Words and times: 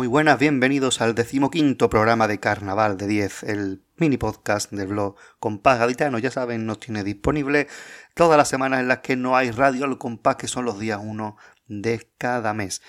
Muy 0.00 0.06
buenas, 0.06 0.38
bienvenidos 0.38 1.02
al 1.02 1.14
decimoquinto 1.14 1.90
programa 1.90 2.26
de 2.26 2.40
Carnaval 2.40 2.96
de 2.96 3.06
10, 3.06 3.42
el 3.42 3.82
mini 3.98 4.16
podcast 4.16 4.72
del 4.72 4.86
blog 4.86 5.16
Compás 5.38 5.78
Gaditano. 5.78 6.18
Ya 6.18 6.30
saben, 6.30 6.64
nos 6.64 6.80
tiene 6.80 7.04
disponible 7.04 7.68
todas 8.14 8.38
las 8.38 8.48
semanas 8.48 8.80
en 8.80 8.88
las 8.88 9.00
que 9.00 9.16
no 9.16 9.36
hay 9.36 9.50
radio 9.50 9.84
al 9.84 9.98
compás, 9.98 10.36
que 10.36 10.48
son 10.48 10.64
los 10.64 10.78
días 10.78 11.00
1 11.04 11.36
de 11.66 12.10
cada 12.16 12.54
mes. 12.54 12.80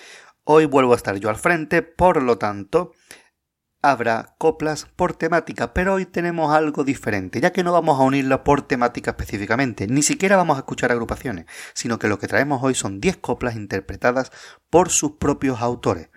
Hoy 0.44 0.64
vuelvo 0.64 0.94
a 0.94 0.96
estar 0.96 1.14
yo 1.16 1.28
al 1.28 1.36
frente, 1.36 1.82
por 1.82 2.22
lo 2.22 2.38
tanto, 2.38 2.92
habrá 3.82 4.34
coplas 4.38 4.86
por 4.96 5.12
temática, 5.12 5.74
pero 5.74 5.92
hoy 5.92 6.06
tenemos 6.06 6.54
algo 6.54 6.82
diferente, 6.82 7.42
ya 7.42 7.52
que 7.52 7.62
no 7.62 7.72
vamos 7.72 8.00
a 8.00 8.04
unirla 8.04 8.42
por 8.42 8.62
temática 8.62 9.10
específicamente, 9.10 9.86
ni 9.86 10.02
siquiera 10.02 10.36
vamos 10.36 10.56
a 10.56 10.60
escuchar 10.60 10.92
agrupaciones, 10.92 11.44
sino 11.74 11.98
que 11.98 12.08
lo 12.08 12.18
que 12.18 12.28
traemos 12.28 12.62
hoy 12.62 12.74
son 12.74 13.00
10 13.00 13.18
coplas 13.18 13.54
interpretadas 13.54 14.30
por 14.70 14.88
sus 14.88 15.12
propios 15.12 15.60
autores. 15.60 16.08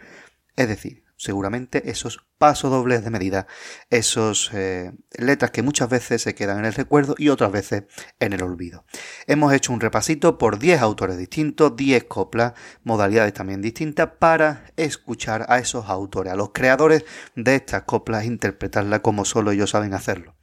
Es 0.56 0.68
decir, 0.68 1.06
seguramente 1.18 1.90
esos 1.90 2.26
pasos 2.38 2.72
dobles 2.72 3.04
de 3.04 3.10
medida, 3.10 3.48
esos 3.90 4.52
eh, 4.54 4.92
letras 5.18 5.52
que 5.52 5.62
muchas 5.62 5.90
veces 5.90 6.22
se 6.22 6.36
quedan 6.36 6.60
en 6.60 6.66
el 6.66 6.74
recuerdo 6.74 7.16
y 7.18 7.30
otras 7.30 7.52
veces 7.52 7.84
en 8.20 8.34
el 8.34 8.44
olvido. 8.44 8.86
Hemos 9.28 9.54
hecho 9.54 9.74
un 9.74 9.80
repasito 9.80 10.38
por 10.38 10.60
10 10.60 10.82
autores 10.82 11.18
distintos, 11.18 11.76
10 11.76 12.06
coplas, 12.06 12.54
modalidades 12.84 13.34
también 13.34 13.62
distintas, 13.62 14.10
para 14.20 14.66
escuchar 14.76 15.46
a 15.50 15.60
esos 15.60 15.86
autores, 15.86 16.34
a 16.34 16.36
los 16.36 16.52
creadores 16.54 17.06
de 17.36 17.56
estas 17.56 17.84
coplas, 17.84 18.26
interpretarlas 18.26 19.00
como 19.00 19.26
solo 19.26 19.52
ellos 19.52 19.70
saben 19.70 19.94
hacerlo. 19.94 20.36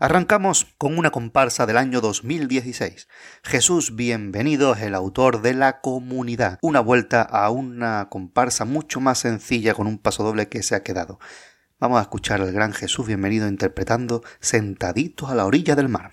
Arrancamos 0.00 0.68
con 0.78 0.96
una 0.96 1.10
comparsa 1.10 1.66
del 1.66 1.76
año 1.76 2.00
2016. 2.00 3.08
Jesús 3.42 3.96
Bienvenido 3.96 4.74
es 4.74 4.82
el 4.82 4.94
autor 4.94 5.42
de 5.42 5.54
La 5.54 5.80
Comunidad, 5.80 6.60
una 6.62 6.78
vuelta 6.78 7.22
a 7.22 7.50
una 7.50 8.06
comparsa 8.08 8.64
mucho 8.64 9.00
más 9.00 9.18
sencilla 9.18 9.74
con 9.74 9.88
un 9.88 9.98
paso 9.98 10.22
doble 10.22 10.48
que 10.48 10.62
se 10.62 10.76
ha 10.76 10.84
quedado. 10.84 11.18
Vamos 11.80 11.98
a 11.98 12.02
escuchar 12.02 12.40
al 12.40 12.52
gran 12.52 12.72
Jesús 12.72 13.08
Bienvenido 13.08 13.48
interpretando 13.48 14.22
Sentaditos 14.38 15.30
a 15.30 15.34
la 15.34 15.46
orilla 15.46 15.74
del 15.74 15.88
mar. 15.88 16.12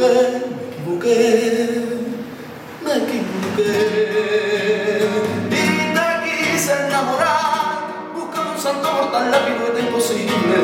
me 0.00 0.06
equivoqué, 0.06 1.84
me 2.82 2.92
equivoqué. 2.96 3.72
Y 5.50 5.52
te 5.94 6.06
quise 6.24 6.72
enamorar, 6.86 7.76
buscando 8.14 8.50
un 8.52 8.58
santo 8.58 8.88
mortal, 8.92 9.24
la 9.30 9.38
pirueta 9.44 9.80
imposible. 9.80 10.58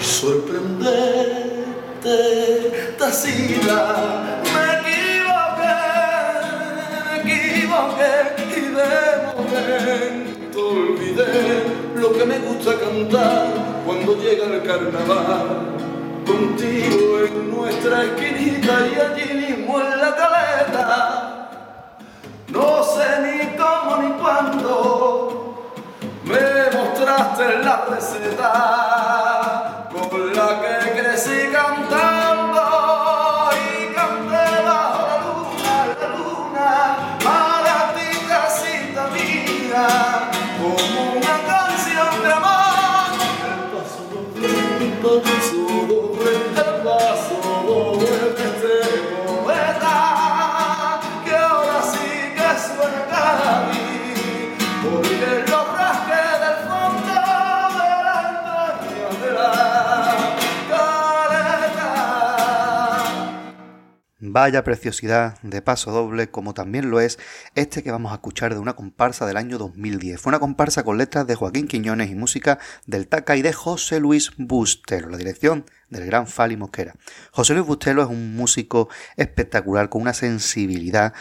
Y 0.00 0.04
sorprenderte, 0.04 2.94
tacida. 2.96 4.40
Me 4.54 4.62
equivoqué, 4.78 5.76
me 7.04 7.12
equivoqué 7.20 8.12
y 8.56 8.58
de 8.78 8.94
momento 9.34 10.58
olvidé 10.70 11.32
lo 11.96 12.08
que 12.12 12.24
me 12.24 12.38
gusta 12.38 12.72
cantar 12.78 13.48
cuando 13.84 14.16
llega 14.16 14.44
el 14.46 14.62
carnaval. 14.62 15.79
Contigo 16.30 17.24
en 17.26 17.50
nuestra 17.50 18.04
esquinita 18.04 18.86
y 18.86 18.94
allí 19.00 19.34
mismo 19.34 19.80
en 19.80 20.00
la 20.00 20.14
caleta. 20.14 21.48
No 22.48 22.84
sé 22.84 23.08
ni 23.22 23.56
cómo 23.56 23.96
ni 24.00 24.10
cuándo 24.12 25.64
me 26.22 26.78
mostraste 26.78 27.58
la 27.64 27.84
receta 27.90 29.88
con 29.90 30.32
la 30.32 30.60
que 30.60 31.00
crecí 31.00 31.48
cantando. 31.52 32.09
Vaya 64.32 64.62
preciosidad 64.62 65.40
de 65.42 65.60
paso 65.60 65.90
doble, 65.90 66.30
como 66.30 66.54
también 66.54 66.88
lo 66.88 67.00
es 67.00 67.18
este 67.56 67.82
que 67.82 67.90
vamos 67.90 68.12
a 68.12 68.14
escuchar 68.14 68.54
de 68.54 68.60
una 68.60 68.76
comparsa 68.76 69.26
del 69.26 69.36
año 69.36 69.58
2010. 69.58 70.20
Fue 70.20 70.30
una 70.30 70.38
comparsa 70.38 70.84
con 70.84 70.98
letras 70.98 71.26
de 71.26 71.34
Joaquín 71.34 71.66
Quiñones 71.66 72.12
y 72.12 72.14
música 72.14 72.60
del 72.86 73.08
Taca 73.08 73.36
y 73.36 73.42
de 73.42 73.52
José 73.52 73.98
Luis 73.98 74.30
Bustelo, 74.36 75.08
la 75.08 75.16
dirección 75.16 75.64
del 75.88 76.06
gran 76.06 76.28
Fali 76.28 76.56
Mosquera. 76.56 76.94
José 77.32 77.54
Luis 77.54 77.66
Bustelo 77.66 78.04
es 78.04 78.08
un 78.08 78.36
músico 78.36 78.88
espectacular 79.16 79.88
con 79.88 80.02
una 80.02 80.14
sensibilidad 80.14 81.12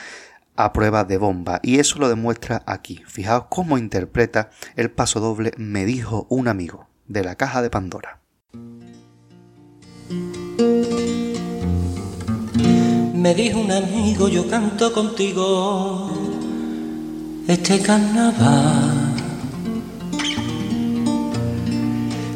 a 0.55 0.71
prueba 0.71 1.03
de 1.03 1.17
bomba 1.17 1.61
y 1.63 1.79
eso 1.79 1.97
lo 1.97 2.09
demuestra 2.09 2.61
aquí. 2.67 3.01
Fijaos 3.07 3.45
cómo 3.49 3.79
interpreta 3.79 4.51
el 4.75 4.91
paso 4.91 5.19
doble 5.19 5.53
Me 5.57 5.83
dijo 5.85 6.27
un 6.29 6.47
amigo 6.47 6.87
de 7.07 7.23
la 7.23 7.33
caja 7.33 7.63
de 7.63 7.71
Pandora. 7.71 8.19
Me 13.19 13.35
dijo 13.35 13.59
un 13.59 13.69
amigo, 13.69 14.29
yo 14.29 14.47
canto 14.47 14.93
contigo 14.93 16.09
este 17.49 17.81
carnaval. 17.81 19.13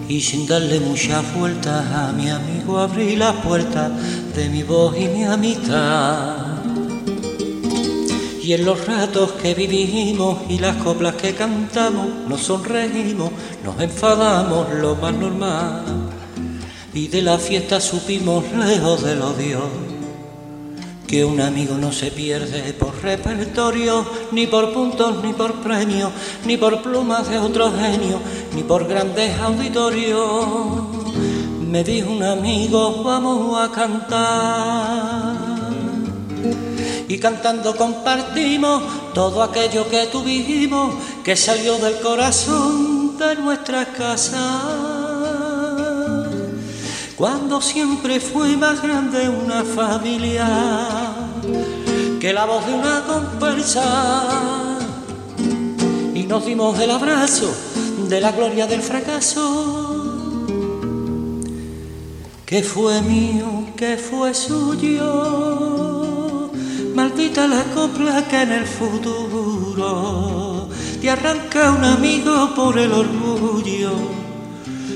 Y 0.09 0.19
sin 0.19 0.45
darle 0.45 0.81
muchas 0.81 1.23
vueltas 1.35 1.89
a 1.89 2.11
mi 2.11 2.29
amigo 2.29 2.79
abrí 2.79 3.15
las 3.15 3.33
puertas 3.45 3.93
de 4.35 4.49
mi 4.49 4.63
voz 4.63 4.97
y 4.97 5.07
mi 5.07 5.23
amistad. 5.23 6.35
Y 8.43 8.51
en 8.51 8.65
los 8.65 8.85
ratos 8.85 9.31
que 9.41 9.53
vivimos 9.53 10.39
y 10.49 10.59
las 10.59 10.75
coplas 10.83 11.15
que 11.15 11.33
cantamos, 11.33 12.09
nos 12.27 12.41
sonreímos, 12.41 13.31
nos 13.63 13.79
enfadamos, 13.79 14.67
lo 14.73 14.97
más 14.97 15.13
normal. 15.13 15.85
Y 16.93 17.07
de 17.07 17.21
la 17.21 17.37
fiesta 17.37 17.79
supimos 17.79 18.43
lejos 18.51 19.01
del 19.01 19.21
odio 19.21 19.92
que 21.07 21.25
un 21.25 21.41
amigo 21.41 21.75
no 21.75 21.91
se 21.91 22.11
pierde 22.11 22.73
por 22.73 23.01
repertorio, 23.01 24.05
ni 24.31 24.47
por 24.47 24.73
puntos, 24.73 25.23
ni 25.23 25.33
por 25.33 25.55
premios, 25.55 26.11
ni 26.45 26.57
por 26.57 26.81
plumas 26.81 27.29
de 27.29 27.39
otro 27.39 27.71
genio, 27.71 28.19
ni 28.55 28.63
por 28.63 28.87
grandes 28.87 29.37
auditorios. 29.39 31.03
Me 31.59 31.83
dijo 31.83 32.11
un 32.11 32.23
amigo, 32.23 33.03
vamos 33.03 33.59
a 33.61 33.71
cantar. 33.71 35.53
Y 37.07 37.19
cantando 37.19 37.75
compartimos 37.75 38.81
todo 39.13 39.43
aquello 39.43 39.87
que 39.89 40.07
tuvimos, 40.07 40.95
que 41.23 41.35
salió 41.35 41.77
del 41.77 41.99
corazón 41.99 43.17
de 43.17 43.35
nuestra 43.35 43.85
casa 43.85 44.82
cuando 47.23 47.61
siempre 47.61 48.19
fue 48.19 48.57
más 48.57 48.83
grande 48.83 49.29
una 49.29 49.63
familia 49.63 50.45
que 52.19 52.33
la 52.33 52.43
voz 52.43 52.67
de 52.67 52.73
una 52.73 53.01
comparsa 53.07 54.27
y 56.13 56.23
nos 56.23 56.45
dimos 56.45 56.77
el 56.79 56.91
abrazo 56.91 57.49
de 58.09 58.19
la 58.19 58.33
gloria 58.33 58.67
del 58.67 58.81
fracaso. 58.81 60.49
Que 62.45 62.61
fue 62.61 63.01
mío, 63.01 63.67
que 63.77 63.95
fue 63.95 64.33
suyo. 64.33 64.99
Maldita 66.93 67.47
la 67.47 67.63
copla 67.73 68.27
que 68.27 68.41
en 68.41 68.51
el 68.51 68.65
futuro 68.65 70.67
te 70.99 71.09
arranca 71.09 71.71
un 71.71 71.85
amigo 71.85 72.53
por 72.53 72.77
el 72.77 72.91
orgullo. 72.91 74.22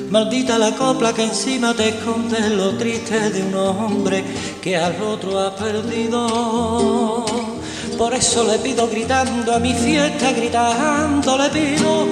Maldita 0.09 0.57
la 0.57 0.71
copla 0.71 1.13
que 1.13 1.23
encima 1.23 1.73
te 1.73 1.89
esconde 1.89 2.49
lo 2.51 2.77
triste 2.77 3.29
de 3.29 3.43
un 3.43 3.53
hombre 3.55 4.23
que 4.61 4.77
al 4.77 5.01
otro 5.01 5.37
ha 5.37 5.53
perdido. 5.53 7.25
Por 7.97 8.13
eso 8.13 8.45
le 8.45 8.57
pido 8.59 8.87
gritando 8.87 9.53
a 9.53 9.59
mi 9.59 9.73
fiesta, 9.73 10.31
gritando 10.31 11.37
le 11.37 11.49
pido, 11.49 12.07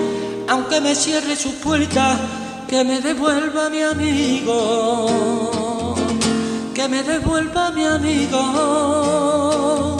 aunque 0.49 0.81
me 0.81 0.93
cierre 0.93 1.37
su 1.37 1.53
puerta, 1.55 2.19
que 2.67 2.83
me 2.83 2.99
devuelva 2.99 3.69
mi 3.69 3.81
amigo, 3.81 5.05
que 6.73 6.89
me 6.89 7.01
devuelva 7.01 7.71
mi 7.71 7.85
amigo. 7.85 9.94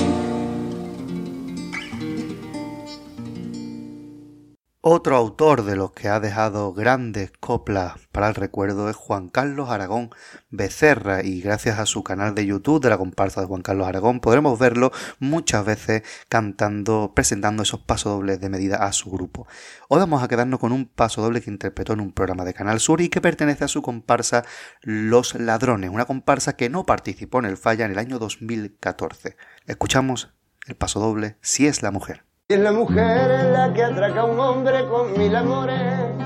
Otro 4.88 5.16
autor 5.16 5.66
de 5.66 5.76
los 5.76 5.94
que 5.94 6.10
ha 6.10 6.20
dejado 6.20 6.72
grandes 6.72 7.32
coplas 7.40 7.94
para 8.12 8.28
el 8.28 8.36
recuerdo 8.36 8.88
es 8.88 8.96
Juan 8.96 9.30
Carlos 9.30 9.72
Aragón 9.72 10.12
Becerra 10.52 11.24
y 11.24 11.42
gracias 11.42 11.80
a 11.80 11.88
su 11.88 12.04
canal 12.04 12.36
de 12.36 12.46
YouTube 12.46 12.84
de 12.84 12.92
la 12.92 13.00
comparsa 13.00 13.42
de 13.42 13.48
Juan 13.48 13.64
Carlos 13.64 13.88
Aragón 13.88 14.20
podremos 14.20 14.60
verlo 14.60 14.92
muchas 15.18 15.66
veces 15.66 16.04
cantando, 16.30 17.14
presentando 17.16 17.64
esos 17.64 17.80
pasodobles 17.80 18.40
de 18.40 18.50
medida 18.50 18.76
a 18.76 18.94
su 18.94 19.10
grupo. 19.10 19.48
Hoy 19.90 19.98
vamos 19.98 20.22
a 20.22 20.28
quedarnos 20.28 20.60
con 20.60 20.72
un 20.72 20.86
pasodoble 20.86 21.42
que 21.42 21.50
interpretó 21.50 21.94
en 21.94 22.02
un 22.02 22.12
programa 22.12 22.46
de 22.46 22.54
Canal 22.54 22.80
Sur 22.80 23.02
y 23.02 23.10
que 23.10 23.22
pertenece 23.22 23.64
a 23.64 23.68
su 23.68 23.82
comparsa 23.82 24.46
Los 24.84 25.34
Ladrones, 25.34 25.90
una 25.90 26.06
comparsa 26.06 26.56
que 26.56 26.70
no 26.70 26.86
participó 26.86 27.40
en 27.40 27.46
el 27.46 27.58
Falla 27.58 27.86
en 27.86 27.94
el 27.94 27.98
año 27.98 28.20
2014. 28.20 29.36
Escuchamos 29.66 30.32
el 30.68 30.76
pasodoble 30.76 31.38
Si 31.42 31.66
es 31.66 31.82
la 31.82 31.90
mujer. 31.90 32.24
Es 32.48 32.60
la 32.60 32.72
mujer 32.72 33.50
la 33.52 33.74
que 33.74 33.84
atraca 33.84 34.22
a 34.22 34.26
un 34.26 34.40
hombre 34.40 34.86
con 34.88 35.18
mil 35.18 35.36
amores. 35.36 36.22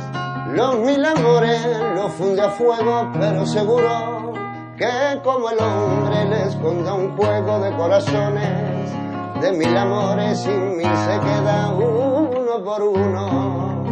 Los 0.54 0.80
mil 0.80 1.06
amores 1.06 1.66
los 1.96 2.12
funde 2.12 2.42
a 2.42 2.50
fuego, 2.50 3.10
pero 3.18 3.46
seguro 3.46 4.34
que 4.78 5.22
como 5.24 5.50
el 5.50 5.58
hombre 5.60 6.26
le 6.26 6.48
esconda 6.50 6.94
un 6.94 7.16
juego 7.16 7.62
de 7.62 7.72
corazones, 7.72 8.92
de 9.40 9.52
mil 9.54 9.78
amores 9.78 10.40
sin 10.40 10.76
mil 10.76 10.94
se 10.94 11.20
queda 11.22 11.70
uno 11.70 12.66
por 12.66 12.82
uno. 12.84 13.86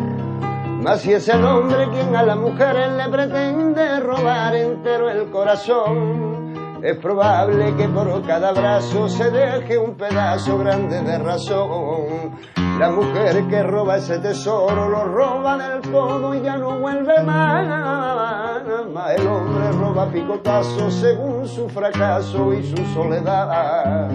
Mas 0.81 0.99
si 0.99 1.13
es 1.13 1.29
el 1.29 1.45
hombre 1.45 1.87
quien 1.91 2.13
a 2.13 2.23
la 2.23 2.35
mujer 2.35 2.91
le 2.91 3.07
pretende 3.07 4.01
robar 4.01 4.53
entero 4.53 5.09
el 5.09 5.29
corazón, 5.29 6.36
es 6.81 6.97
probable 6.97 7.75
que 7.75 7.87
por 7.89 8.25
cada 8.25 8.51
brazo 8.51 9.09
se 9.09 9.31
deje 9.31 9.77
un 9.77 9.95
pedazo 9.95 10.57
grande 10.59 11.01
de 11.01 11.17
razón. 11.17 12.37
La 12.79 12.91
mujer 12.91 13.47
que 13.47 13.63
roba 13.63 13.97
ese 13.97 14.19
tesoro 14.19 14.87
lo 14.89 15.05
roba 15.05 15.57
del 15.57 15.81
todo 15.91 16.35
y 16.35 16.41
ya 16.41 16.57
no 16.57 16.79
vuelve 16.79 17.23
más. 17.23 18.61
El 19.15 19.27
hombre 19.27 19.71
roba 19.71 20.07
picotazo 20.07 20.91
según 20.91 21.47
su 21.47 21.69
fracaso 21.69 22.53
y 22.53 22.63
su 22.63 22.85
soledad. 22.93 24.09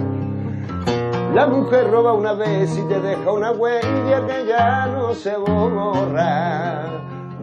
La 1.33 1.47
mujer 1.47 1.89
roba 1.89 2.13
una 2.13 2.33
vez 2.33 2.77
y 2.77 2.81
te 2.83 2.99
deja 2.99 3.31
una 3.31 3.51
huella 3.51 4.25
que 4.27 4.45
ya 4.47 4.85
no 4.87 5.13
se 5.13 5.35
borra. 5.35 6.83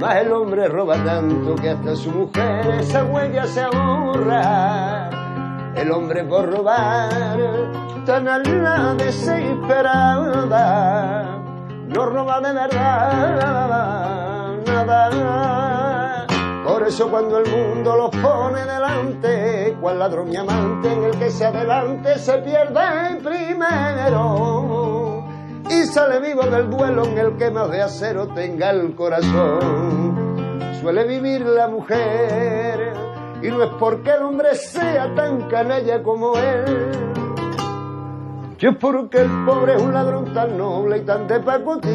Mas 0.00 0.16
el 0.16 0.32
hombre 0.32 0.66
roba 0.66 0.96
tanto 1.04 1.54
que 1.56 1.68
hasta 1.68 1.94
su 1.94 2.10
mujer 2.10 2.66
esa 2.80 3.04
huella 3.04 3.44
se 3.46 3.60
ahorra. 3.60 5.10
El 5.76 5.92
hombre 5.92 6.24
por 6.24 6.50
robar 6.50 7.10
tan 8.06 8.26
a 8.26 8.38
la 8.38 8.94
desesperada 8.94 9.42
no 11.86 12.06
roba 12.06 12.40
de 12.40 12.52
verdad 12.54 13.80
nada. 14.66 16.26
Por 16.64 16.82
eso 16.88 17.10
cuando 17.10 17.36
el 17.40 17.50
mundo 17.50 17.94
los 17.94 18.08
pone 18.22 18.64
delante, 18.64 19.76
cual 19.82 19.98
ladrón 19.98 20.32
y 20.32 20.36
amante 20.36 20.90
en 20.94 21.04
el 21.04 21.18
que 21.18 21.30
se 21.30 21.44
adelante 21.44 22.18
se 22.18 22.38
pierde 22.38 23.20
primero 23.22 24.89
y 25.70 25.84
sale 25.86 26.20
vivo 26.20 26.42
del 26.42 26.68
duelo 26.68 27.04
en 27.04 27.16
el 27.16 27.36
que 27.36 27.50
más 27.50 27.70
de 27.70 27.80
acero 27.80 28.26
tenga 28.28 28.70
el 28.70 28.94
corazón. 28.96 30.34
Suele 30.80 31.04
vivir 31.04 31.42
la 31.42 31.68
mujer 31.68 32.92
y 33.40 33.48
no 33.48 33.62
es 33.62 33.70
porque 33.78 34.10
el 34.10 34.22
hombre 34.22 34.56
sea 34.56 35.14
tan 35.14 35.48
canalla 35.48 36.02
como 36.02 36.36
él. 36.36 36.90
Yo 38.58 38.70
es 38.70 38.76
porque 38.76 39.20
el 39.20 39.30
pobre 39.46 39.76
es 39.76 39.82
un 39.82 39.94
ladrón 39.94 40.34
tan 40.34 40.58
noble 40.58 40.98
y 40.98 41.00
tan 41.02 41.28
de 41.28 41.38
pacotilla 41.40 41.94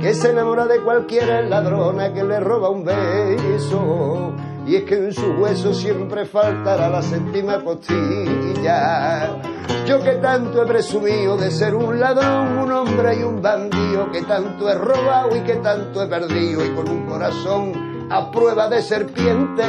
que 0.00 0.14
se 0.14 0.30
enamora 0.30 0.66
de 0.66 0.80
cualquier 0.80 1.44
ladrona 1.46 2.14
que 2.14 2.22
le 2.22 2.38
roba 2.40 2.70
un 2.70 2.84
beso. 2.84 4.32
Y 4.68 4.76
es 4.76 4.84
que 4.84 4.96
en 4.96 5.12
su 5.14 5.26
hueso 5.32 5.72
siempre 5.72 6.26
faltará 6.26 6.90
la 6.90 7.00
séptima 7.00 7.64
costilla. 7.64 9.40
Yo 9.86 9.98
que 10.02 10.16
tanto 10.16 10.62
he 10.62 10.66
presumido 10.66 11.38
de 11.38 11.50
ser 11.50 11.74
un 11.74 11.98
ladrón, 11.98 12.58
un 12.58 12.70
hombre 12.70 13.16
y 13.18 13.22
un 13.22 13.40
bandido, 13.40 14.12
que 14.12 14.20
tanto 14.24 14.68
he 14.68 14.74
robado 14.74 15.34
y 15.34 15.40
que 15.40 15.54
tanto 15.54 16.02
he 16.02 16.06
perdido, 16.06 16.62
y 16.66 16.74
con 16.74 16.86
un 16.86 17.06
corazón 17.06 18.08
a 18.10 18.30
prueba 18.30 18.68
de 18.68 18.82
serpiente, 18.82 19.64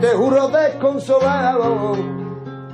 te 0.00 0.08
juro 0.08 0.48
desconsolado 0.48 1.94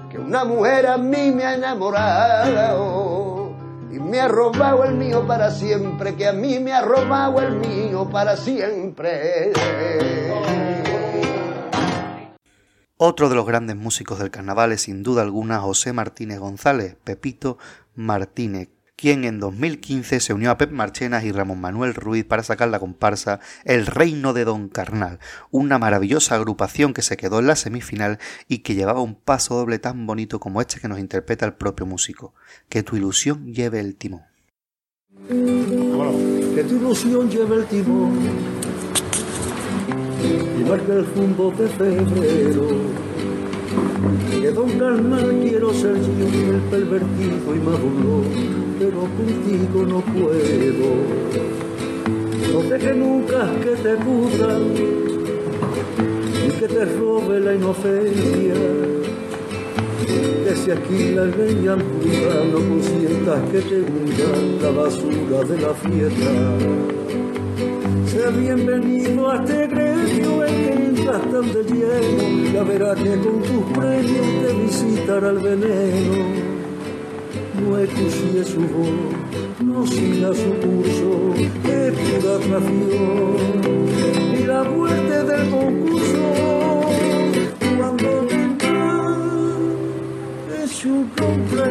que 0.08 0.18
una 0.18 0.46
mujer 0.46 0.86
a 0.86 0.96
mí 0.96 1.30
me 1.30 1.44
ha 1.44 1.56
enamorado 1.56 3.50
y 3.90 3.98
me 3.98 4.18
ha 4.18 4.28
robado 4.28 4.84
el 4.84 4.94
mío 4.94 5.26
para 5.26 5.50
siempre, 5.50 6.16
que 6.16 6.26
a 6.26 6.32
mí 6.32 6.58
me 6.58 6.72
ha 6.72 6.80
robado 6.80 7.38
el 7.42 7.56
mío 7.56 8.08
para 8.10 8.34
siempre. 8.34 9.52
Otro 13.00 13.28
de 13.28 13.36
los 13.36 13.46
grandes 13.46 13.76
músicos 13.76 14.18
del 14.18 14.32
carnaval 14.32 14.72
es 14.72 14.82
sin 14.82 15.04
duda 15.04 15.22
alguna 15.22 15.60
José 15.60 15.92
Martínez 15.92 16.40
González, 16.40 16.96
Pepito 17.04 17.56
Martínez, 17.94 18.70
quien 18.96 19.22
en 19.22 19.38
2015 19.38 20.18
se 20.18 20.32
unió 20.34 20.50
a 20.50 20.58
Pep 20.58 20.72
Marchenas 20.72 21.22
y 21.22 21.30
Ramón 21.30 21.60
Manuel 21.60 21.94
Ruiz 21.94 22.24
para 22.24 22.42
sacar 22.42 22.70
la 22.70 22.80
comparsa 22.80 23.38
El 23.64 23.86
Reino 23.86 24.32
de 24.32 24.44
Don 24.44 24.68
Carnal, 24.68 25.20
una 25.52 25.78
maravillosa 25.78 26.34
agrupación 26.34 26.92
que 26.92 27.02
se 27.02 27.16
quedó 27.16 27.38
en 27.38 27.46
la 27.46 27.54
semifinal 27.54 28.18
y 28.48 28.58
que 28.58 28.74
llevaba 28.74 29.00
un 29.00 29.14
paso 29.14 29.54
doble 29.54 29.78
tan 29.78 30.04
bonito 30.04 30.40
como 30.40 30.60
este 30.60 30.80
que 30.80 30.88
nos 30.88 30.98
interpreta 30.98 31.46
el 31.46 31.54
propio 31.54 31.86
músico. 31.86 32.34
Que 32.68 32.82
tu 32.82 32.96
ilusión 32.96 33.54
lleve 33.54 33.78
el 33.78 33.94
timón. 33.94 34.22
Que 35.28 36.64
tu 36.64 36.74
ilusión 36.74 37.30
lleve 37.30 37.54
el 37.58 37.66
timón 37.66 38.77
y 40.58 40.64
marque 40.68 40.92
el 40.92 41.06
rumbo 41.14 41.52
de 41.58 41.68
febrero 41.68 43.08
que 44.40 44.50
don 44.52 44.70
carnal 44.78 45.38
quiero 45.42 45.72
ser 45.74 45.94
yo 45.94 46.26
el 46.54 46.60
pervertido 46.70 47.54
y 47.54 47.58
maduro, 47.58 48.22
pero 48.78 49.00
contigo 49.00 49.84
no 49.86 50.00
puedo. 50.00 50.88
No 52.52 52.62
deje 52.68 52.94
nunca 52.94 53.50
que 53.62 53.70
te 53.70 53.94
cubra 53.96 54.58
ni 56.44 56.50
que 56.58 56.68
te 56.68 56.84
robe 56.84 57.40
la 57.40 57.54
inocencia. 57.54 58.54
Que 60.44 60.56
si 60.56 60.70
aquí 60.70 61.14
la 61.14 61.24
leña 61.26 61.76
pura 61.76 62.44
no 62.50 62.58
consientas 62.68 63.40
que 63.50 63.60
te 63.60 63.76
hunda 63.80 64.30
la 64.62 64.70
basura 64.70 65.44
de 65.44 65.60
la 65.60 65.74
fiesta. 65.74 66.30
Sea 68.06 68.30
bienvenido 68.30 69.30
a 69.30 69.36
este 69.36 69.67
que 70.48 70.72
entras 70.72 71.22
tan 71.30 71.52
de 71.52 71.62
lleno, 71.64 72.52
ya 72.52 72.62
verás 72.62 72.96
que 72.98 73.10
con 73.18 73.42
tus 73.42 73.64
premios 73.76 74.26
te 74.42 74.52
visitará 74.62 75.30
el 75.30 75.38
veneno. 75.38 76.48
No 77.60 77.78
escuché 77.78 78.44
su 78.44 78.60
voz, 78.60 78.90
no 79.64 79.86
siga 79.86 80.32
su 80.32 80.50
curso, 80.62 81.34
es 81.36 81.92
pura. 81.92 82.60
Y 84.38 84.44
la 84.44 84.62
muerte 84.64 85.24
del 85.24 85.50
concurso, 85.50 86.24
cuando 87.76 88.26
vendrá, 88.30 88.86
es 90.62 90.84
un 90.84 91.10
hombre 91.20 91.68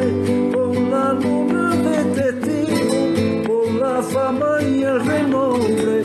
con 0.54 0.92
la 0.92 1.14
luna 1.14 1.76
de 1.76 1.98
testigo, 2.18 3.48
por 3.48 3.68
la 3.74 4.02
fama 4.02 4.62
y 4.62 4.84
el 4.84 5.06
renombre 5.06 5.97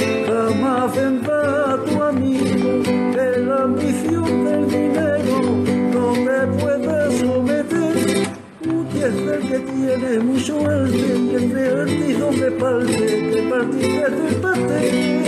mucho 10.19 10.71
el 10.71 10.90
que 10.92 11.37
entre 11.37 11.69
artijo 11.69 12.33
me 12.33 12.50
parte, 12.52 13.31
que 13.33 13.42
partiste 13.49 14.11
del 14.11 14.35
pastel. 14.37 15.21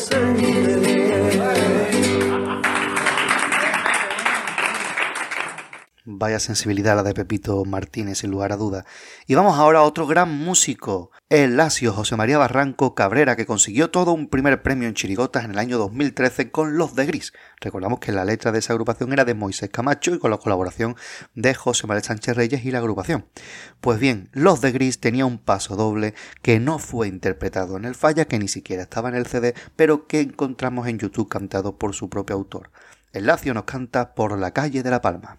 sangue 0.00 0.89
Vaya 6.12 6.40
sensibilidad 6.40 6.96
la 6.96 7.04
de 7.04 7.14
Pepito 7.14 7.64
Martínez, 7.64 8.18
sin 8.18 8.32
lugar 8.32 8.50
a 8.50 8.56
duda. 8.56 8.84
Y 9.28 9.36
vamos 9.36 9.56
ahora 9.56 9.78
a 9.78 9.82
otro 9.82 10.08
gran 10.08 10.36
músico, 10.36 11.12
el 11.28 11.56
lacio 11.56 11.92
José 11.92 12.16
María 12.16 12.36
Barranco 12.36 12.96
Cabrera, 12.96 13.36
que 13.36 13.46
consiguió 13.46 13.90
todo 13.90 14.12
un 14.12 14.28
primer 14.28 14.60
premio 14.60 14.88
en 14.88 14.94
Chirigotas 14.94 15.44
en 15.44 15.52
el 15.52 15.58
año 15.60 15.78
2013 15.78 16.50
con 16.50 16.76
Los 16.76 16.96
de 16.96 17.06
Gris. 17.06 17.32
Recordamos 17.60 18.00
que 18.00 18.10
la 18.10 18.24
letra 18.24 18.50
de 18.50 18.58
esa 18.58 18.72
agrupación 18.72 19.12
era 19.12 19.24
de 19.24 19.34
Moisés 19.34 19.70
Camacho 19.70 20.12
y 20.12 20.18
con 20.18 20.32
la 20.32 20.38
colaboración 20.38 20.96
de 21.36 21.54
José 21.54 21.86
María 21.86 22.02
Sánchez 22.02 22.34
Reyes 22.34 22.64
y 22.64 22.72
la 22.72 22.78
agrupación. 22.78 23.26
Pues 23.80 24.00
bien, 24.00 24.30
Los 24.32 24.60
de 24.60 24.72
Gris 24.72 24.98
tenía 24.98 25.26
un 25.26 25.38
paso 25.38 25.76
doble 25.76 26.14
que 26.42 26.58
no 26.58 26.80
fue 26.80 27.06
interpretado 27.06 27.76
en 27.76 27.84
el 27.84 27.94
falla, 27.94 28.24
que 28.24 28.40
ni 28.40 28.48
siquiera 28.48 28.82
estaba 28.82 29.10
en 29.10 29.14
el 29.14 29.26
CD, 29.26 29.54
pero 29.76 30.08
que 30.08 30.22
encontramos 30.22 30.88
en 30.88 30.98
YouTube 30.98 31.28
cantado 31.28 31.78
por 31.78 31.94
su 31.94 32.10
propio 32.10 32.34
autor. 32.34 32.72
El 33.12 33.26
lacio 33.26 33.54
nos 33.54 33.64
canta 33.64 34.14
Por 34.14 34.36
la 34.36 34.50
calle 34.50 34.82
de 34.82 34.90
La 34.90 35.00
Palma. 35.00 35.38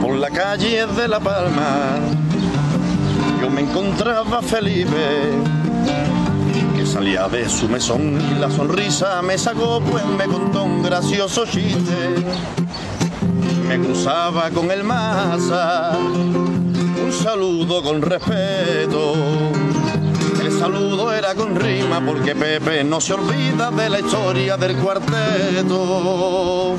Por 0.00 0.16
la 0.16 0.30
calle 0.30 0.86
de 0.86 1.08
La 1.08 1.20
Palma 1.20 1.98
yo 3.40 3.50
me 3.50 3.62
encontraba 3.62 4.42
Felipe 4.42 5.32
que 6.76 6.86
salía 6.86 7.26
de 7.28 7.48
su 7.48 7.68
mesón 7.68 8.20
y 8.20 8.38
la 8.38 8.50
sonrisa 8.50 9.22
me 9.22 9.36
sacó 9.38 9.80
pues 9.80 10.04
me 10.04 10.26
contó 10.26 10.64
un 10.64 10.82
gracioso 10.82 11.44
chiste. 11.46 11.96
Me 13.66 13.78
cruzaba 13.78 14.50
con 14.50 14.70
el 14.70 14.84
masa 14.84 15.96
un 15.98 17.12
saludo 17.12 17.82
con 17.82 18.02
respeto 18.02 19.14
saludo 20.60 21.10
era 21.10 21.34
con 21.34 21.56
rima 21.56 22.04
porque 22.04 22.34
Pepe 22.34 22.84
no 22.84 23.00
se 23.00 23.14
olvida 23.14 23.70
de 23.70 23.88
la 23.88 24.00
historia 24.00 24.58
del 24.58 24.76
cuarteto. 24.76 26.76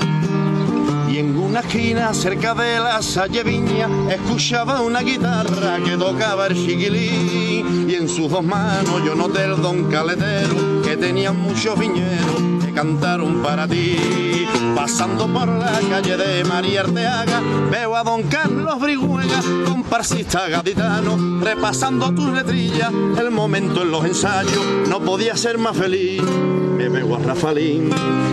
Y 1.09 1.17
en 1.17 1.35
una 1.35 1.61
esquina 1.61 2.13
cerca 2.13 2.53
de 2.53 2.79
la 2.79 3.01
salle 3.01 3.41
Viña 3.41 3.89
escuchaba 4.07 4.81
una 4.81 4.99
guitarra 4.99 5.79
que 5.83 5.97
tocaba 5.97 6.45
el 6.45 6.55
chiquilí. 6.55 7.87
Y 7.87 7.95
en 7.95 8.07
sus 8.07 8.29
dos 8.29 8.43
manos 8.43 9.03
yo 9.03 9.15
noté 9.15 9.45
el 9.45 9.59
don 9.59 9.89
caletero 9.89 10.83
que 10.83 10.95
tenía 10.95 11.31
muchos 11.31 11.79
viñeros 11.79 12.60
cantaron 12.73 13.41
para 13.41 13.67
ti. 13.67 14.47
Pasando 14.75 15.27
por 15.27 15.47
la 15.47 15.79
calle 15.89 16.17
de 16.17 16.43
María 16.43 16.81
Arteaga, 16.81 17.41
veo 17.69 17.95
a 17.95 18.03
don 18.03 18.23
Carlos 18.23 18.79
Briguega, 18.79 19.41
comparsista 19.65 20.47
gaditano, 20.49 21.39
repasando 21.41 22.11
tus 22.13 22.31
letrillas. 22.31 22.91
El 23.17 23.31
momento 23.31 23.83
en 23.83 23.91
los 23.91 24.05
ensayos 24.05 24.63
no 24.87 24.99
podía 24.99 25.35
ser 25.35 25.57
más 25.57 25.77
feliz. 25.77 26.21
Me 26.21 26.89
veo 26.89 27.15
a 27.15 27.19
Rafalín 27.19 27.91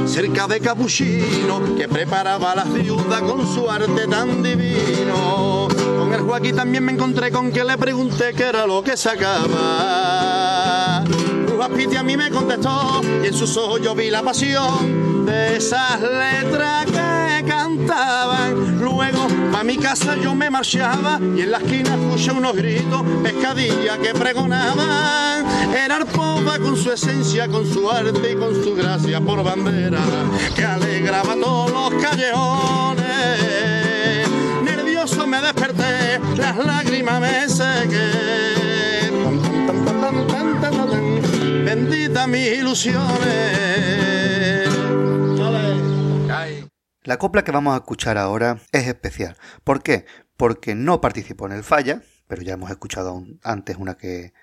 cerca 0.08 0.46
de 0.46 0.60
Capuchino, 0.60 1.76
que 1.76 1.86
preparaba 1.86 2.52
a 2.52 2.56
las 2.56 2.72
viudas 2.72 3.20
con 3.20 3.46
su 3.46 3.70
arte 3.70 4.06
tan 4.08 4.42
divino. 4.42 5.68
Con 5.98 6.14
el 6.14 6.22
Joaquín 6.22 6.56
también 6.56 6.84
me 6.84 6.92
encontré 6.92 7.30
con 7.30 7.52
que 7.52 7.62
le 7.62 7.76
pregunté 7.76 8.32
qué 8.34 8.44
era 8.44 8.66
lo 8.66 8.82
que 8.82 8.96
sacaba. 8.96 10.87
Piti 11.76 11.96
a 11.96 12.02
mí 12.02 12.16
me 12.16 12.30
contestó 12.30 13.00
y 13.22 13.26
en 13.26 13.34
sus 13.34 13.56
ojos 13.56 13.80
yo 13.80 13.94
vi 13.94 14.10
la 14.10 14.22
pasión 14.22 15.26
de 15.26 15.56
esas 15.56 16.00
letras 16.00 16.86
que 16.86 17.44
cantaban. 17.46 18.80
Luego 18.80 19.26
a 19.54 19.62
mi 19.64 19.76
casa 19.76 20.16
yo 20.16 20.34
me 20.34 20.50
marchaba 20.50 21.18
y 21.36 21.42
en 21.42 21.50
la 21.50 21.58
esquina 21.58 21.94
escuché 21.94 22.32
unos 22.32 22.54
gritos, 22.54 23.02
pescadilla 23.22 23.98
que 23.98 24.14
pregonaban. 24.14 25.46
Era 25.74 25.96
Arpoba 25.96 26.58
con 26.58 26.76
su 26.76 26.92
esencia, 26.92 27.48
con 27.48 27.66
su 27.66 27.90
arte 27.90 28.32
y 28.32 28.36
con 28.36 28.54
su 28.62 28.74
gracia 28.74 29.20
por 29.20 29.42
bandera 29.42 30.00
que 30.54 30.64
alegraba 30.64 31.34
todos 31.34 31.70
los 31.70 32.02
callejones. 32.02 33.06
Nervioso 34.64 35.26
me 35.26 35.40
desperté, 35.40 36.20
las 36.36 36.56
lágrimas 36.56 37.20
me 37.20 37.48
sequé. 37.48 38.48
Bendita 41.64 42.26
mis 42.26 42.58
ilusiones. 42.58 43.48
La 47.08 47.16
copla 47.16 47.42
que 47.42 47.52
vamos 47.52 47.72
a 47.72 47.78
escuchar 47.78 48.18
ahora 48.18 48.58
es 48.70 48.86
especial. 48.86 49.36
¿Por 49.64 49.82
qué? 49.82 50.04
Porque 50.36 50.74
no 50.74 51.00
participó 51.00 51.46
en 51.46 51.52
el 51.52 51.64
falla, 51.64 52.02
pero 52.26 52.42
ya 52.42 52.52
hemos 52.52 52.70
escuchado 52.70 53.24
antes 53.42 53.78
una 53.78 53.96
que 53.96 54.34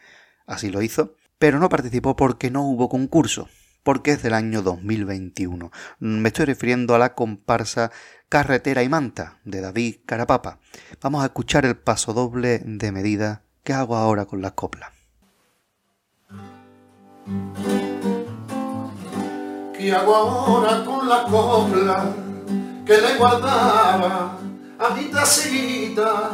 así 0.47 0.71
lo 0.71 0.81
hizo, 0.81 1.15
pero 1.37 1.59
no 1.59 1.69
participó 1.69 2.15
porque 2.15 2.49
no 2.49 2.63
hubo 2.63 2.89
concurso, 2.89 3.49
porque 3.83 4.11
es 4.11 4.23
del 4.23 4.33
año 4.33 4.63
2021. 4.63 5.71
Me 5.99 6.29
estoy 6.29 6.45
refiriendo 6.45 6.95
a 6.95 6.97
la 6.99 7.13
comparsa 7.13 7.91
Carretera 8.29 8.81
y 8.81 8.89
Manta 8.89 9.39
de 9.43 9.61
David 9.61 9.97
Carapapa. 10.07 10.57
Vamos 11.01 11.21
a 11.21 11.27
escuchar 11.27 11.67
el 11.67 11.77
paso 11.77 12.13
doble 12.13 12.63
de 12.65 12.91
medida 12.91 13.43
que 13.63 13.73
hago 13.73 13.95
ahora 13.95 14.25
con 14.25 14.41
las 14.41 14.53
coplas. 14.53 14.94
¿Qué 19.75 19.91
hago 19.91 20.15
ahora 20.15 20.85
con 20.85 21.09
la 21.09 21.23
copla 21.23 22.13
que 22.85 22.97
le 22.97 23.15
guardaba 23.17 24.37
a 24.77 24.89
mi 24.95 25.05
tacita? 25.05 26.29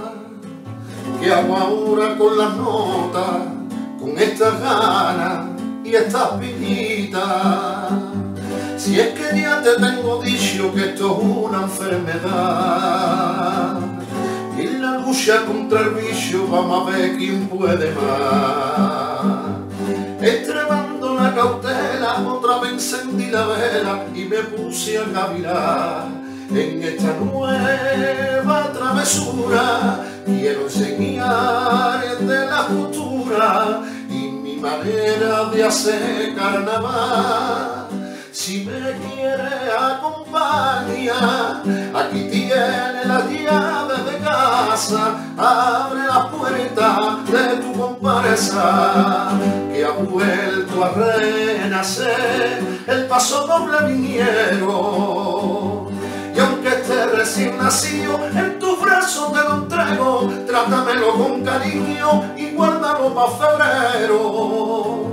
¿Qué 1.21 1.33
hago 1.33 1.55
ahora 1.55 2.17
con 2.17 2.37
las 2.37 2.57
notas, 2.57 3.37
con 4.01 4.19
estas 4.19 4.59
ganas 4.59 5.45
y 5.85 5.95
estas 5.95 6.31
piñitas? 6.31 7.93
Si 8.77 8.99
es 8.99 9.17
que 9.17 9.41
ya 9.41 9.61
te 9.61 9.75
tengo 9.75 10.21
dicho 10.21 10.73
que 10.73 10.89
esto 10.89 11.17
es 11.17 11.23
una 11.23 11.61
enfermedad 11.63 12.19
y 14.59 14.67
la 14.77 14.97
lucha 14.97 15.45
contra 15.45 15.79
el 15.81 15.91
vicio 15.91 16.47
vamos 16.49 16.85
a 16.85 16.97
ver 16.97 17.15
quién 17.15 17.47
puede 17.47 17.93
más. 17.95 19.51
La 21.31 21.41
cautela, 21.41 22.23
otra 22.27 22.59
vez 22.59 22.73
encendí 22.73 23.27
la 23.27 23.45
vela 23.45 24.05
y 24.13 24.25
me 24.25 24.37
puse 24.37 24.97
a 24.97 25.05
cavilar. 25.05 26.07
En 26.49 26.83
esta 26.83 27.13
nueva 27.13 28.71
travesura 28.73 30.03
quiero 30.25 30.63
enseñar 30.63 32.17
de 32.19 32.45
la 32.45 32.65
cultura 32.65 33.81
y 34.09 34.27
mi 34.27 34.57
manera 34.57 35.45
de 35.45 35.63
hacer 35.63 36.35
carnaval. 36.35 37.80
Si 38.33 38.63
me 38.63 38.71
quiere 38.71 39.73
acompañar, 39.77 41.61
aquí 41.93 42.29
tiene 42.31 43.03
las 43.05 43.29
llaves 43.29 44.05
de 44.05 44.19
casa, 44.19 45.17
abre 45.37 46.07
la 46.07 46.31
puerta 46.31 47.19
de 47.29 47.57
tu 47.57 47.73
comparsa, 47.73 49.31
que 49.69 49.83
ha 49.83 49.91
vuelto 49.91 50.81
a 50.81 50.91
renacer 50.91 52.63
el 52.87 53.05
paso 53.07 53.45
doble 53.45 53.91
viniero. 53.91 55.89
Y 56.33 56.39
aunque 56.39 56.69
esté 56.69 57.07
recién 57.07 57.57
nacido, 57.57 58.17
en 58.33 58.57
tus 58.59 58.79
brazos 58.79 59.33
te 59.33 59.39
lo 59.43 59.55
entrego, 59.55 60.31
trátamelo 60.47 61.15
con 61.15 61.43
cariño 61.43 62.33
y 62.37 62.51
guárdalo 62.51 63.13
para 63.13 63.31
febrero 63.31 65.10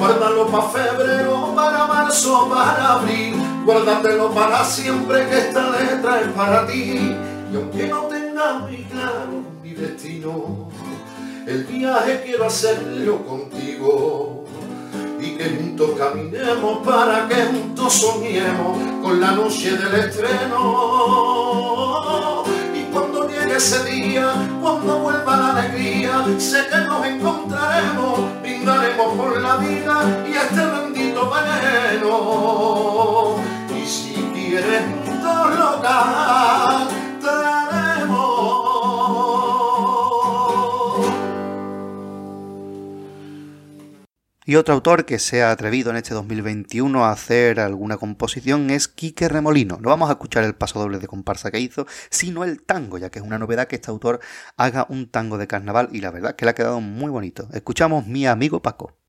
guárdalo 0.00 0.46
para 0.46 0.68
febrero, 0.70 1.52
para 1.54 1.86
marzo, 1.86 2.48
para 2.48 2.94
abril, 2.94 3.34
guárdatelo 3.66 4.30
para 4.30 4.64
siempre 4.64 5.28
que 5.28 5.38
esta 5.38 5.68
letra 5.70 6.22
es 6.22 6.28
para 6.28 6.66
ti. 6.66 7.14
Y 7.52 7.56
aunque 7.56 7.86
no 7.86 8.04
tenga 8.04 8.54
muy 8.60 8.84
claro 8.84 9.42
mi 9.62 9.74
destino, 9.74 10.70
el 11.46 11.64
viaje 11.64 12.22
quiero 12.24 12.46
hacerlo 12.46 13.26
contigo. 13.26 14.46
Y 15.20 15.36
que 15.36 15.50
juntos 15.50 15.90
caminemos 15.98 16.78
para 16.78 17.28
que 17.28 17.44
juntos 17.44 17.92
soñemos 17.92 18.78
con 19.02 19.20
la 19.20 19.32
noche 19.32 19.76
del 19.76 19.94
estreno. 19.96 20.60
Ese 23.56 23.84
día, 23.84 24.32
cuando 24.62 25.00
vuelva 25.00 25.36
la 25.36 25.50
alegría, 25.50 26.24
sé 26.38 26.66
que 26.70 26.78
nos 26.78 27.04
encontraremos, 27.04 28.40
brindaremos 28.40 29.16
por 29.16 29.40
la 29.40 29.56
vida 29.56 30.24
y 30.26 30.32
este 30.32 30.64
bendito 30.64 31.28
veneno. 31.28 32.14
Y 33.76 33.84
si 33.84 34.14
quieres 34.32 34.82
juntos 35.04 35.58
lo 35.58 35.82
Y 44.50 44.56
otro 44.56 44.74
autor 44.74 45.04
que 45.04 45.20
se 45.20 45.44
ha 45.44 45.52
atrevido 45.52 45.90
en 45.90 45.96
este 45.96 46.12
2021 46.12 47.04
a 47.04 47.12
hacer 47.12 47.60
alguna 47.60 47.98
composición 47.98 48.70
es 48.70 48.88
Quique 48.88 49.28
Remolino. 49.28 49.78
No 49.80 49.90
vamos 49.90 50.08
a 50.08 50.14
escuchar 50.14 50.42
el 50.42 50.56
paso 50.56 50.80
doble 50.80 50.98
de 50.98 51.06
comparsa 51.06 51.52
que 51.52 51.60
hizo, 51.60 51.86
sino 52.10 52.42
el 52.42 52.60
tango, 52.60 52.98
ya 52.98 53.10
que 53.10 53.20
es 53.20 53.24
una 53.24 53.38
novedad 53.38 53.68
que 53.68 53.76
este 53.76 53.92
autor 53.92 54.18
haga 54.56 54.86
un 54.88 55.08
tango 55.08 55.38
de 55.38 55.46
carnaval 55.46 55.88
y 55.92 56.00
la 56.00 56.10
verdad 56.10 56.34
que 56.34 56.46
le 56.46 56.50
ha 56.50 56.54
quedado 56.56 56.80
muy 56.80 57.12
bonito. 57.12 57.48
Escuchamos 57.52 58.08
Mi 58.08 58.26
amigo 58.26 58.60
Paco. 58.60 58.99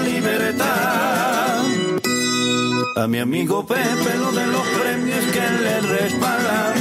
libertad. 0.00 1.18
A 2.96 3.06
mi 3.06 3.18
amigo 3.18 3.64
Pepe 3.64 4.18
lo 4.18 4.32
de 4.32 4.46
los 4.46 4.66
premios 4.80 5.24
que 5.32 5.40
le 5.62 5.80
respaldan. 5.80 6.74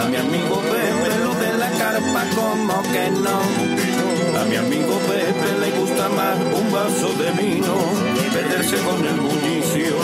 A 0.00 0.08
mi 0.08 0.16
amigo 0.16 0.60
Pepe 0.60 1.18
lo 1.24 1.34
de 1.34 1.58
la 1.58 1.70
carpa 1.70 2.22
como 2.36 2.82
que 2.92 3.10
no. 3.10 4.40
A 4.40 4.44
mi 4.44 4.56
amigo 4.56 4.98
Pepe 5.08 5.48
le 5.60 5.70
gusta 5.78 6.08
más 6.10 6.36
un 6.54 6.72
vaso 6.72 7.08
de 7.14 7.30
vino 7.42 7.74
y 8.14 8.30
perderse 8.30 8.76
con 8.84 9.04
el 9.04 9.20
bullicio, 9.20 9.96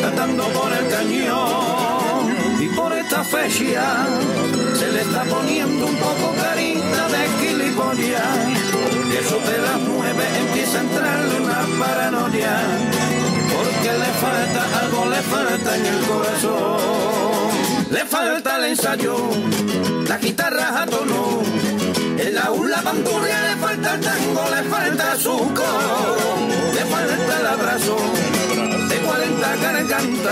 cantando 0.00 0.44
por 0.48 0.72
el 0.72 0.88
cañón. 0.88 2.34
Y 2.58 2.68
por 2.68 2.92
esta 2.92 3.22
fecha 3.22 4.06
se 4.74 4.92
le 4.92 5.02
está 5.02 5.24
poniendo 5.24 5.86
un 5.86 5.96
poco 5.96 6.34
carita 6.40 7.08
de 7.08 7.28
gilipollas 7.40 8.61
y 9.12 9.16
eso 9.16 9.38
de 9.38 9.58
las 9.58 9.78
nueve 9.80 10.24
empieza 10.38 10.78
a 10.78 10.80
entrarle 10.80 11.40
una 11.40 11.84
paranoia. 11.84 12.60
Porque 13.52 13.92
le 14.02 14.10
falta 14.22 14.78
algo, 14.80 15.04
le 15.10 15.22
falta 15.22 15.76
en 15.76 15.86
el 15.86 16.00
corazón. 16.06 17.50
Le 17.90 18.06
falta 18.06 18.56
el 18.56 18.64
ensayo, 18.64 19.16
la 20.08 20.16
guitarra 20.16 20.82
a 20.82 20.86
tono. 20.86 21.42
En 22.18 22.34
la 22.34 22.50
hula 22.52 22.80
bandurria 22.80 23.40
le 23.42 23.56
falta 23.56 23.94
el 23.94 24.00
tango, 24.00 24.44
le 24.54 24.62
falta 24.70 25.16
su 25.16 25.36
coro. 25.54 26.16
Le 26.74 26.84
falta 26.86 27.40
el 27.40 27.46
abrazo 27.46 27.96
de 28.88 28.96
40 28.96 29.54
cara 29.62 29.82
canta 29.86 30.31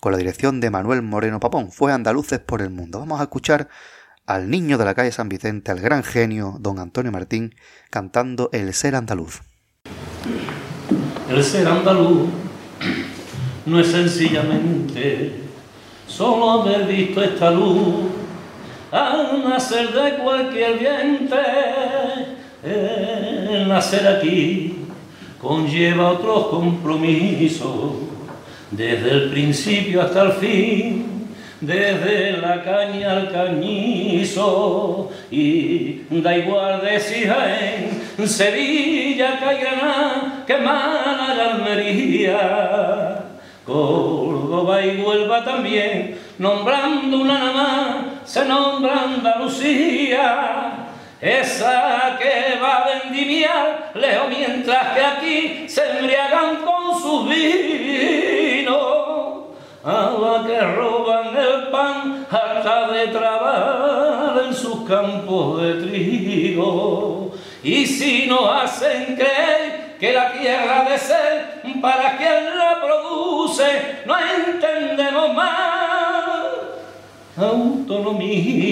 con 0.00 0.12
la 0.12 0.18
dirección 0.18 0.60
de 0.60 0.70
Manuel 0.70 1.02
Moreno 1.02 1.40
Papón. 1.40 1.70
Fue 1.70 1.92
Andaluces 1.92 2.40
por 2.40 2.62
el 2.62 2.70
Mundo. 2.70 2.98
Vamos 3.00 3.20
a 3.20 3.24
escuchar 3.24 3.68
al 4.26 4.48
niño 4.48 4.78
de 4.78 4.84
la 4.84 4.94
calle 4.94 5.12
San 5.12 5.28
Vicente, 5.28 5.70
al 5.70 5.80
gran 5.80 6.02
genio 6.02 6.56
don 6.58 6.78
Antonio 6.78 7.12
Martín, 7.12 7.54
cantando 7.90 8.48
El 8.52 8.72
ser 8.74 8.96
andaluz. 8.96 9.40
El 11.28 11.44
ser 11.44 11.68
andaluz 11.68 12.28
no 13.66 13.78
es 13.78 13.88
sencillamente 13.88 15.34
solo 16.06 16.62
haber 16.62 16.86
visto 16.86 17.22
esta 17.22 17.50
luz 17.50 18.06
al 18.90 19.48
nacer 19.48 19.92
de 19.92 20.16
cualquier 20.16 20.78
diente, 20.78 21.36
el 22.64 23.68
nacer 23.68 24.06
aquí 24.06 24.76
conlleva 25.40 26.10
otros 26.10 26.48
compromisos, 26.48 27.92
desde 28.70 29.10
el 29.10 29.30
principio 29.30 30.02
hasta 30.02 30.22
el 30.22 30.32
fin, 30.32 31.28
desde 31.60 32.38
la 32.38 32.62
caña 32.62 33.12
al 33.12 33.30
cañizo, 33.30 35.10
y 35.30 36.02
da 36.10 36.36
igual 36.36 36.80
de 36.80 37.00
si 37.00 37.24
en 37.24 38.28
Sevilla, 38.28 39.38
que 39.38 39.44
hay 39.44 39.58
Granada, 39.58 40.44
que 40.46 40.56
Málaga, 40.56 41.54
Almería, 41.54 43.24
Córdoba 43.64 44.84
y 44.84 45.00
Huelva 45.00 45.44
también, 45.44 46.18
nombrando 46.38 47.18
una 47.18 47.38
nada 47.38 47.52
más, 47.52 47.96
se 48.24 48.44
nombra 48.44 49.02
Andalucía, 49.02 50.86
esa 51.20 52.18
que 52.18 52.58
va 52.60 52.76
a 52.76 52.88
vendimiar 53.02 53.92
lejos 53.94 54.28
mientras 54.30 54.94
que 54.94 55.00
aquí 55.04 55.68
se 55.68 55.98
embriagan 55.98 56.56
con 56.64 56.98
sus 57.00 57.28
vinos, 57.28 58.39
a 59.82 60.10
la 60.20 60.46
que 60.46 60.60
roban 60.60 61.34
el 61.36 61.68
pan 61.68 62.26
hasta 62.30 62.88
de 62.92 63.08
trabajar 63.08 64.42
en 64.46 64.54
sus 64.54 64.86
campos 64.88 65.62
de 65.62 65.74
trigo. 65.74 67.32
Y 67.62 67.86
si 67.86 68.26
nos 68.26 68.62
hacen 68.62 69.16
creer 69.16 69.96
que 69.98 70.12
la 70.12 70.32
tierra 70.32 70.84
de 70.88 70.98
ser 70.98 71.62
para 71.80 72.16
quien 72.16 72.58
la 72.58 72.80
produce, 72.80 74.02
no 74.06 74.16
entendemos 74.18 75.34
más 75.34 75.50
autonomía, 77.36 78.66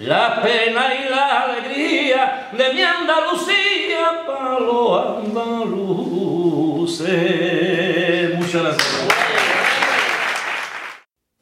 la 0.00 0.42
pena 0.42 0.94
y 0.94 1.08
la 1.08 1.42
alegría 1.42 2.48
de 2.52 2.74
mi 2.74 2.82
Andalucía 2.82 4.24
para 4.26 4.58
los 4.60 5.16
andaluces. 5.24 5.94
Muchas 8.38 8.62
gracias. 8.62 9.02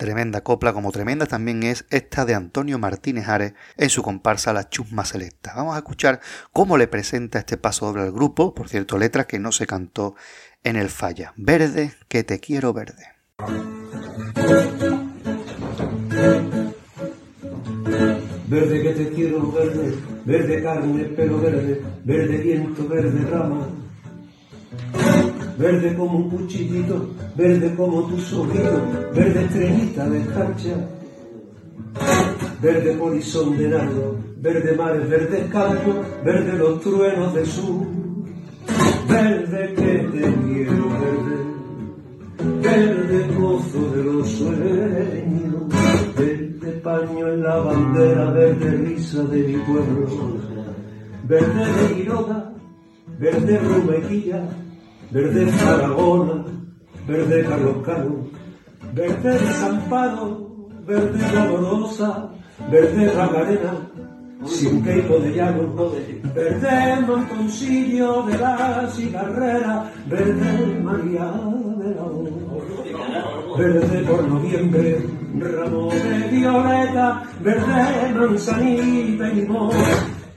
Tremenda 0.00 0.40
copla, 0.40 0.72
como 0.72 0.92
tremenda 0.92 1.26
también 1.26 1.62
es 1.62 1.84
esta 1.90 2.24
de 2.24 2.34
Antonio 2.34 2.78
Martínez 2.78 3.28
Ares 3.28 3.52
en 3.76 3.90
su 3.90 4.02
comparsa 4.02 4.54
La 4.54 4.70
Chusma 4.70 5.04
Selecta. 5.04 5.52
Vamos 5.54 5.74
a 5.74 5.80
escuchar 5.80 6.20
cómo 6.54 6.78
le 6.78 6.88
presenta 6.88 7.38
este 7.38 7.58
paso 7.58 7.84
doble 7.84 8.04
al 8.04 8.10
grupo, 8.10 8.54
por 8.54 8.70
cierto, 8.70 8.96
letra 8.96 9.26
que 9.26 9.38
no 9.38 9.52
se 9.52 9.66
cantó 9.66 10.14
en 10.64 10.76
el 10.76 10.88
falla. 10.88 11.34
Verde, 11.36 11.92
que 12.08 12.24
te 12.24 12.40
quiero 12.40 12.72
verde. 12.72 13.04
Verde 18.48 18.82
que 18.82 18.92
te 18.94 19.10
quiero 19.10 19.52
verde, 19.52 19.98
verde 20.24 20.62
carne, 20.62 21.04
pelo 21.04 21.42
verde, 21.42 21.82
verde 22.04 22.38
viento, 22.38 22.88
verde 22.88 23.30
rama. 23.30 23.68
Verde 25.58 25.94
como 25.96 26.18
un 26.18 26.30
cuchillito, 26.30 27.10
verde 27.36 27.74
como 27.74 28.06
tus 28.08 28.32
ojitos, 28.32 29.14
verde 29.14 29.44
estrellita 29.44 30.08
de 30.08 30.26
cancha. 30.26 30.88
Verde 32.62 32.92
polizón 32.94 33.56
de 33.56 33.68
nardo, 33.68 34.16
verde 34.36 34.76
mares, 34.76 35.08
verde 35.08 35.48
campo, 35.50 35.94
verde 36.24 36.58
los 36.58 36.80
truenos 36.80 37.34
de 37.34 37.46
sur. 37.46 37.86
Verde 39.08 39.74
que 39.74 39.82
te 39.82 40.34
quiero 40.34 40.88
verde, 41.00 41.36
verde 42.62 43.34
gozo 43.34 43.90
de 43.90 44.04
los 44.04 44.28
sueños, 44.28 45.68
verde 46.16 46.72
paño 46.84 47.28
en 47.28 47.42
la 47.42 47.56
bandera, 47.56 48.30
verde 48.30 48.70
risa 48.70 49.24
de 49.24 49.38
mi 49.48 49.56
pueblo, 49.56 50.06
verde 51.26 51.88
de 51.88 51.94
Quiroga, 51.94 52.52
verde 53.18 53.58
Rumequilla, 53.58 54.48
verde 55.10 55.50
Zaragoza, 55.52 56.44
verde 57.06 57.44
Carlos 57.44 57.76
Cano, 57.84 58.28
verde 58.94 59.32
Desamparo, 59.38 60.68
verde 60.86 61.18
Dolorosa, 61.32 62.30
verde 62.70 63.10
Ragarena, 63.12 63.90
sin 64.46 64.82
queipo 64.82 65.18
de 65.18 65.34
llano, 65.34 65.92
verde 66.34 67.06
montoncillo 67.06 68.22
de 68.22 68.38
la 68.38 68.88
cigarrera, 68.90 69.90
verde 70.06 70.80
María 70.82 71.32
de 71.78 71.94
la. 71.94 72.04
Verde 73.58 74.04
por 74.04 74.28
noviembre, 74.28 75.04
ramo 75.38 75.90
de 75.90 76.28
violeta, 76.28 77.24
verde 77.40 78.14
manzanita 78.14 79.28
y 79.28 79.34
limón, 79.34 79.70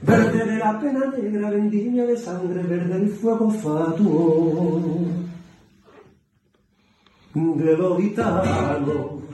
verde 0.04 0.44
de 0.44 0.58
la 0.58 0.78
pena 0.80 1.06
negra, 1.16 1.50
vendimia 1.50 2.04
de 2.06 2.16
sangre, 2.16 2.62
verde 2.62 2.96
el 2.96 3.08
fuego 3.08 3.50
fatuo 3.50 5.00
de 7.34 7.76
lo 7.76 7.96
gitano. 7.96 9.24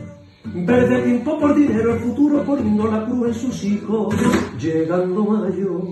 Verde 0.42 1.02
tiempo 1.02 1.38
por 1.38 1.54
dinero, 1.54 1.94
el 1.94 2.00
futuro 2.00 2.42
poniendo 2.44 2.90
la 2.90 3.04
cruz 3.04 3.28
en 3.28 3.34
sus 3.34 3.64
hijos. 3.64 4.14
Llegando 4.58 5.24
mayo, 5.24 5.82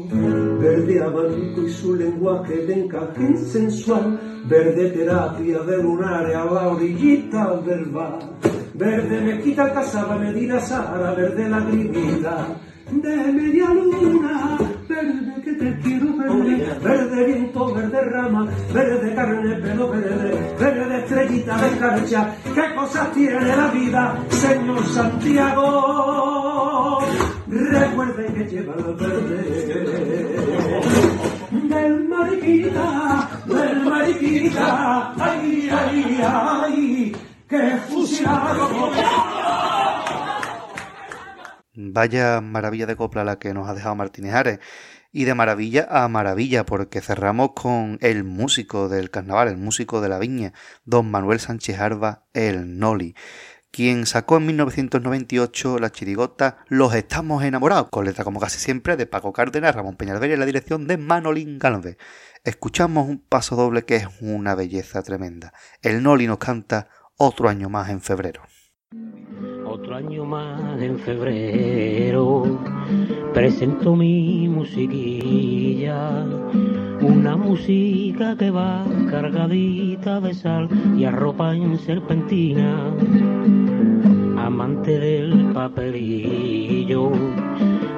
verde 0.59 1.03
abanico 1.03 1.63
y 1.63 1.71
su 1.71 1.95
lenguaje 1.95 2.65
de 2.67 2.85
encaje 2.85 3.37
sensual. 3.37 4.19
Verde 4.47 4.91
terapia 4.91 5.59
de 5.61 5.83
lunares 5.83 6.35
a 6.35 6.45
la 6.47 6.69
orillita 6.69 7.57
del 7.61 7.85
bar. 7.87 8.19
Verde 8.75 9.21
mezquita 9.21 9.73
casaba 9.73 10.17
Medina 10.17 10.59
Sara, 10.61 11.13
verde 11.13 11.49
lagrimita 11.49 12.57
de 12.91 13.33
media 13.33 13.69
luna. 13.75 14.59
Te 15.59 15.77
quiero 15.81 16.17
verde, 16.17 16.79
verde 16.83 17.25
viento, 17.27 17.75
verde 17.75 18.01
rama, 18.03 18.47
verde 18.73 19.15
carne, 19.15 19.57
pelo 19.57 19.91
verde, 19.91 20.55
verde 20.59 20.99
estrellita 20.99 21.57
de 21.57 21.79
cancha. 21.79 22.35
¿Qué 22.55 22.75
cosas 22.77 23.13
tiene 23.13 23.57
la 23.57 23.67
vida, 23.69 24.17
señor 24.29 24.87
Santiago? 24.87 25.69
Recuerde 27.49 28.33
que 28.35 28.45
lleva 28.45 28.77
la 28.77 28.93
verde 28.93 29.43
del 31.51 32.09
mariquita, 32.09 33.29
del 33.47 33.85
mariquita, 33.85 35.13
ay, 35.19 35.69
ay, 35.73 36.21
ay, 36.23 37.17
que 37.49 37.77
fusilado. 37.89 38.93
Vaya 41.75 42.41
maravilla 42.41 42.87
de 42.87 42.97
copla 42.97 43.25
la 43.25 43.39
que 43.39 43.55
nos 43.55 43.69
ha 43.69 43.75
dejado 43.75 43.95
Martínez 43.95 44.35
Ares. 44.35 44.59
Y 45.11 45.25
de 45.25 45.35
maravilla 45.35 45.87
a 45.91 46.07
maravilla, 46.09 46.67
porque 46.67 47.01
cerramos 47.01 47.53
con 47.55 47.99
el 48.03 48.25
músico 48.25 48.89
del 48.89 49.11
carnaval, 49.11 49.49
el 49.49 49.57
músico 49.57 50.01
de 50.01 50.09
la 50.09 50.19
viña, 50.19 50.53
don 50.85 51.11
Manuel 51.11 51.41
Sánchez 51.41 51.79
Arba, 51.79 52.27
el 52.35 52.79
Noli, 52.79 53.15
quien 53.71 54.07
sacó 54.07 54.39
en 54.39 54.47
1998 54.47 55.79
la 55.79 55.91
chirigota 55.91 56.59
Los 56.69 56.95
Estamos 56.95 57.45
Enamorados, 57.45 57.89
con 57.91 58.05
letra 58.05 58.25
como 58.25 58.41
casi 58.41 58.59
siempre 58.59 58.97
de 58.97 59.07
Paco 59.07 59.33
Cárdenas, 59.33 59.75
Ramón 59.75 59.97
Peñalver 59.97 60.31
y 60.31 60.37
la 60.37 60.47
dirección 60.47 60.87
de 60.87 60.97
Manolín 60.97 61.59
Galvez. 61.59 61.97
Escuchamos 62.45 63.09
un 63.09 63.19
paso 63.19 63.57
doble 63.57 63.85
que 63.85 63.97
es 63.97 64.07
una 64.21 64.55
belleza 64.55 65.03
tremenda. 65.03 65.53
El 65.83 66.03
Noli 66.03 66.27
nos 66.27 66.39
canta 66.39 66.89
otro 67.17 67.49
año 67.49 67.69
más 67.69 67.91
en 67.91 68.01
febrero. 68.01 68.43
Otro 69.67 69.97
año 69.97 70.25
más 70.25 70.81
en 70.81 70.99
febrero 70.99 72.59
presento 73.33 73.95
mi 73.95 74.49
musiquilla, 74.49 76.25
una 77.01 77.37
música 77.37 78.37
que 78.37 78.51
va 78.51 78.85
cargadita 79.11 80.21
de 80.21 80.35
sal 80.35 80.69
y 80.97 81.05
arropa 81.05 81.55
en 81.55 81.79
serpentina, 81.79 82.93
amante 84.37 84.99
del 84.99 85.53
papelillo, 85.53 87.13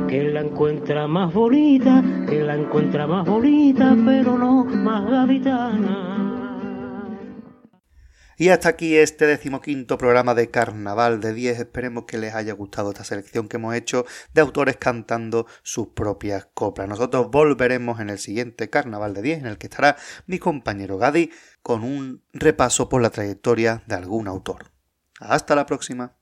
que 0.09 0.31
la 0.33 0.41
encuentra 0.41 1.07
más 1.07 1.33
bonita, 1.33 2.03
que 2.29 2.43
la 2.43 2.57
encuentra 2.57 3.07
más 3.07 3.25
bonita, 3.25 3.97
pero 4.05 4.37
no 4.37 4.65
más 4.65 5.09
gaditana. 5.09 6.14
Y 8.37 8.49
hasta 8.49 8.69
aquí 8.69 8.97
este 8.97 9.27
decimoquinto 9.27 9.97
programa 9.97 10.35
de 10.35 10.51
Carnaval 10.51 11.21
de 11.21 11.35
10. 11.35 11.61
Esperemos 11.61 12.05
que 12.05 12.19
les 12.19 12.35
haya 12.35 12.53
gustado 12.53 12.91
esta 12.91 13.05
selección 13.05 13.49
que 13.49 13.59
hemos 13.59 13.75
hecho 13.75 14.07
de 14.33 14.41
autores 14.41 14.77
cantando 14.77 15.47
sus 15.63 15.89
propias 15.89 16.49
coplas. 16.53 16.89
Nosotros 16.89 17.31
volveremos 17.31 18.01
en 18.01 18.11
el 18.11 18.19
siguiente 18.19 18.71
Carnaval 18.71 19.15
de 19.15 19.23
10, 19.23 19.39
en 19.41 19.47
el 19.47 19.59
que 19.59 19.69
estará 19.69 19.97
mi 20.27 20.39
compañero 20.39 20.99
Gadi 20.99 21.31
con 21.63 21.85
un 21.85 22.25
repaso 22.33 22.89
por 22.89 23.03
la 23.03 23.11
trayectoria 23.11 23.83
de 23.87 23.95
algún 23.95 24.27
autor. 24.27 24.73
Hasta 25.21 25.55
la 25.55 25.67
próxima. 25.67 26.17